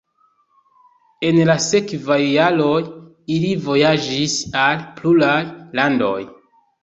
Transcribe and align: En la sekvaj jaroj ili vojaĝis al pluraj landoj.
En 1.27 1.41
la 1.49 1.55
sekvaj 1.65 2.17
jaroj 2.27 2.79
ili 3.35 3.51
vojaĝis 3.67 4.39
al 4.65 4.83
pluraj 5.01 5.37
landoj. 5.81 6.19